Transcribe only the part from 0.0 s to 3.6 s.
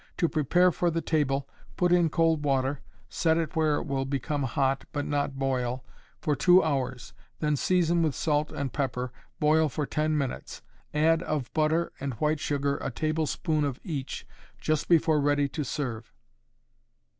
To prepare for the table, put in cold water, set it